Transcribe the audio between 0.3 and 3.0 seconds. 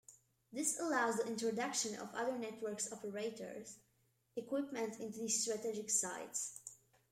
This allows the introduction of other network